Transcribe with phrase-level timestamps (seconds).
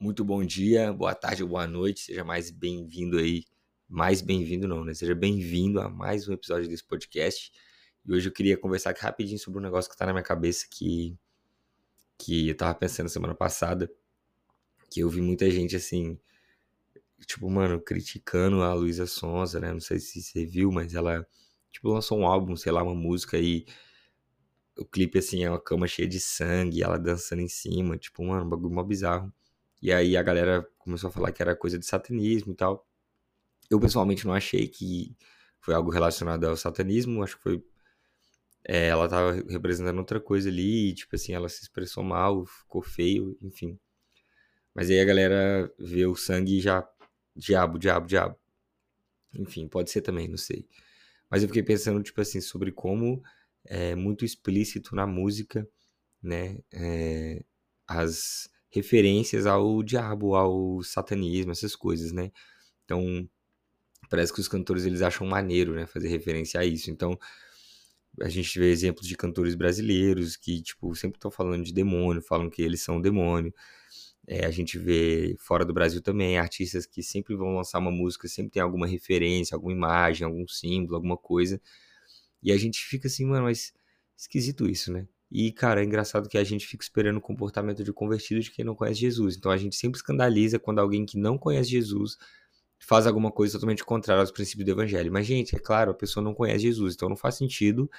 [0.00, 3.44] Muito bom dia, boa tarde boa noite, seja mais bem-vindo aí.
[3.88, 4.94] Mais bem-vindo não, né?
[4.94, 7.50] Seja bem-vindo a mais um episódio desse podcast.
[8.06, 10.68] E hoje eu queria conversar aqui rapidinho sobre um negócio que tá na minha cabeça
[10.70, 11.18] que,
[12.16, 13.90] que eu tava pensando semana passada.
[14.88, 16.16] Que eu vi muita gente assim,
[17.26, 19.72] tipo, mano, criticando a Luísa Sonza, né?
[19.72, 21.26] Não sei se você viu, mas ela,
[21.72, 23.66] tipo, lançou um álbum, sei lá, uma música aí.
[24.78, 28.46] O clipe, assim, é uma cama cheia de sangue, ela dançando em cima, tipo, mano,
[28.46, 29.32] um bagulho mó bizarro.
[29.80, 32.86] E aí a galera começou a falar que era coisa de satanismo e tal.
[33.70, 35.16] Eu pessoalmente não achei que
[35.60, 37.64] foi algo relacionado ao satanismo, acho que foi.
[38.64, 43.36] É, ela tava representando outra coisa ali, tipo assim, ela se expressou mal, ficou feio,
[43.40, 43.78] enfim.
[44.74, 46.86] Mas aí a galera vê o sangue e já.
[47.36, 48.36] Diabo, diabo, diabo.
[49.34, 50.66] Enfim, pode ser também, não sei.
[51.30, 53.22] Mas eu fiquei pensando, tipo assim, sobre como
[53.64, 55.68] é muito explícito na música,
[56.22, 56.58] né?
[56.72, 57.44] É,
[57.86, 62.30] as referências ao diabo, ao satanismo, essas coisas, né?
[62.84, 63.28] Então,
[64.10, 66.90] parece que os cantores eles acham maneiro, né, fazer referência a isso.
[66.90, 67.18] Então,
[68.20, 72.50] a gente vê exemplos de cantores brasileiros que, tipo, sempre estão falando de demônio, falam
[72.50, 73.52] que eles são demônio.
[74.26, 78.28] É, a gente vê fora do Brasil também artistas que sempre vão lançar uma música,
[78.28, 81.60] sempre tem alguma referência, alguma imagem, algum símbolo, alguma coisa.
[82.42, 83.72] E a gente fica assim, mano, mas
[84.16, 85.06] esquisito isso, né?
[85.30, 88.64] E, cara, é engraçado que a gente fica esperando o comportamento de convertido de quem
[88.64, 89.36] não conhece Jesus.
[89.36, 92.16] Então a gente sempre escandaliza quando alguém que não conhece Jesus
[92.78, 95.12] faz alguma coisa totalmente contrária aos princípios do evangelho.
[95.12, 97.90] Mas, gente, é claro, a pessoa não conhece Jesus, então não faz sentido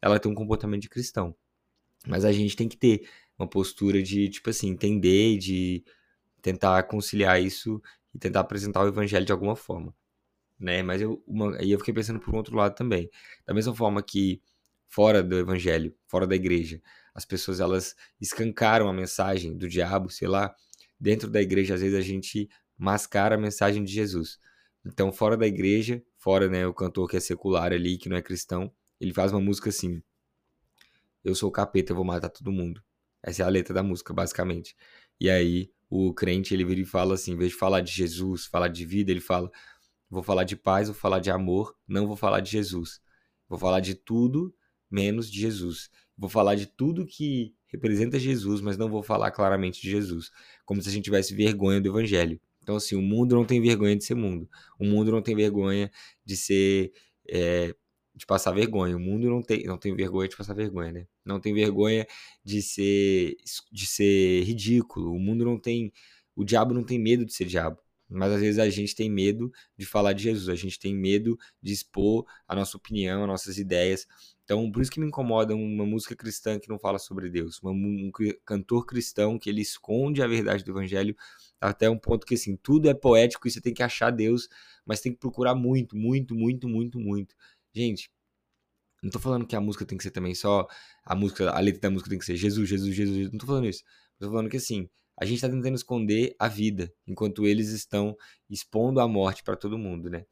[0.00, 1.34] ela ter um comportamento de cristão.
[2.06, 5.84] Mas a gente tem que ter uma postura de, tipo assim, entender, de
[6.40, 7.80] tentar conciliar isso
[8.14, 9.94] e tentar apresentar o evangelho de alguma forma.
[10.58, 10.82] Né?
[10.82, 13.10] Mas eu, uma, aí eu fiquei pensando por um outro lado também.
[13.46, 14.40] Da mesma forma que
[14.90, 16.82] fora do evangelho, fora da igreja.
[17.14, 20.54] As pessoas elas escancaram a mensagem do diabo, sei lá.
[20.98, 24.38] Dentro da igreja, às vezes a gente mascara a mensagem de Jesus.
[24.84, 28.22] Então, fora da igreja, fora, né, o cantor que é secular ali, que não é
[28.22, 30.02] cristão, ele faz uma música assim:
[31.24, 32.82] Eu sou o capeta, eu vou matar todo mundo.
[33.22, 34.74] Essa é a letra da música, basicamente.
[35.20, 38.46] E aí, o crente, ele vira e fala assim, em vez de falar de Jesus,
[38.46, 39.50] falar de vida, ele fala:
[40.08, 43.00] Vou falar de paz, vou falar de amor, não vou falar de Jesus.
[43.48, 44.54] Vou falar de tudo
[44.90, 45.90] menos de Jesus.
[46.16, 50.30] Vou falar de tudo que representa Jesus, mas não vou falar claramente de Jesus,
[50.64, 52.40] como se a gente tivesse vergonha do evangelho.
[52.62, 54.48] Então, assim, o mundo não tem vergonha de ser mundo.
[54.78, 55.90] O mundo não tem vergonha
[56.24, 56.92] de ser.
[57.28, 57.74] É,
[58.14, 58.96] de passar vergonha.
[58.96, 61.06] O mundo não tem, não tem vergonha de passar vergonha, né?
[61.24, 62.06] Não tem vergonha
[62.44, 63.36] de ser,
[63.72, 65.14] de ser ridículo.
[65.14, 65.92] O mundo não tem.
[66.36, 67.78] O diabo não tem medo de ser diabo.
[68.10, 71.38] Mas às vezes a gente tem medo de falar de Jesus, a gente tem medo
[71.62, 74.06] de expor a nossa opinião, as nossas ideias.
[74.44, 78.10] Então, por isso que me incomoda uma música cristã que não fala sobre Deus, um
[78.44, 81.16] cantor cristão que ele esconde a verdade do evangelho
[81.60, 84.48] até um ponto que assim, tudo é poético e você tem que achar Deus,
[84.84, 87.36] mas tem que procurar muito, muito, muito, muito, muito.
[87.72, 88.10] Gente,
[89.02, 90.66] não tô falando que a música tem que ser também só
[91.04, 93.32] a música, a letra da música tem que ser Jesus, Jesus, Jesus, Jesus.
[93.32, 93.82] não tô falando isso.
[94.18, 94.88] Tô falando que assim,
[95.20, 98.16] a gente tá tentando esconder a vida, enquanto eles estão
[98.48, 100.24] expondo a morte para todo mundo, né?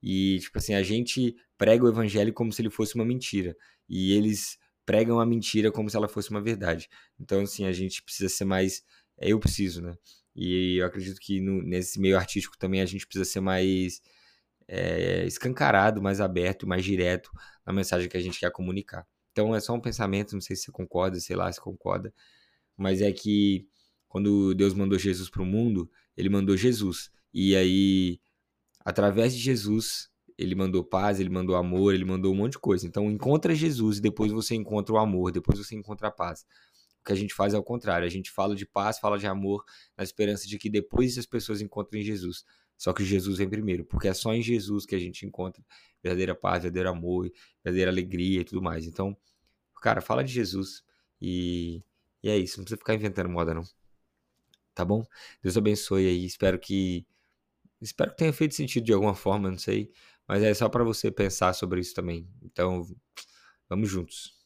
[0.00, 3.56] E, tipo assim, a gente prega o evangelho como se ele fosse uma mentira.
[3.88, 4.56] E eles
[4.86, 6.88] pregam a mentira como se ela fosse uma verdade.
[7.18, 8.84] Então, assim, a gente precisa ser mais.
[9.18, 9.96] É, eu preciso, né?
[10.36, 14.00] E eu acredito que no, nesse meio artístico também a gente precisa ser mais
[14.68, 17.30] é, escancarado, mais aberto, mais direto
[17.66, 19.04] na mensagem que a gente quer comunicar.
[19.32, 22.14] Então é só um pensamento, não sei se você concorda, sei lá se concorda,
[22.76, 23.66] mas é que
[24.08, 27.10] quando Deus mandou Jesus para o mundo, ele mandou Jesus.
[27.32, 28.20] E aí
[28.88, 30.08] através de Jesus,
[30.38, 32.86] ele mandou paz, ele mandou amor, ele mandou um monte de coisa.
[32.86, 36.46] Então, encontra Jesus e depois você encontra o amor, depois você encontra a paz.
[37.02, 38.06] O que a gente faz é o contrário.
[38.06, 39.62] A gente fala de paz, fala de amor,
[39.94, 42.46] na esperança de que depois as pessoas encontrem Jesus.
[42.78, 45.62] Só que Jesus vem primeiro, porque é só em Jesus que a gente encontra
[46.02, 47.30] verdadeira paz, verdadeiro amor,
[47.62, 48.86] verdadeira alegria e tudo mais.
[48.86, 49.14] Então,
[49.82, 50.82] cara, fala de Jesus
[51.20, 51.82] e,
[52.22, 52.56] e é isso.
[52.56, 53.64] Não precisa ficar inventando moda, não.
[54.78, 55.04] Tá bom?
[55.42, 56.24] Deus abençoe aí.
[56.24, 57.04] Espero que
[57.80, 59.90] Espero que tenha feito sentido de alguma forma, não sei.
[60.26, 62.28] Mas é só para você pensar sobre isso também.
[62.42, 62.86] Então,
[63.68, 64.37] vamos juntos.